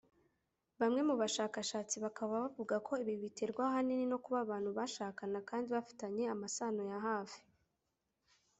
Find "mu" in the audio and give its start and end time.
1.07-1.15